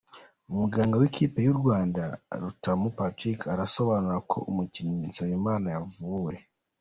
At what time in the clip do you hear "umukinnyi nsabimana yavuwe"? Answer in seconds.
4.51-6.33